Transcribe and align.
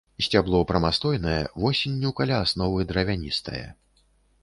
Сцябло 0.27 0.61
прамастойнае, 0.71 1.37
восенню 1.65 2.09
каля 2.23 2.43
асновы 2.47 2.91
дравяністае. 2.93 3.65